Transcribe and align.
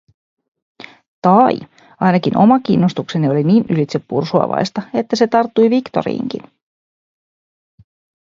Tai, 1.21 1.57
ainakin 1.99 2.37
oma 2.37 2.59
kiinnostukseni 2.59 3.27
oli 3.29 3.43
niin 3.43 3.65
ylitsepursuavaista, 3.69 4.81
että 4.93 5.15
se 5.15 5.27
tarttui 5.27 5.69
Victoriinkin. 5.69 6.41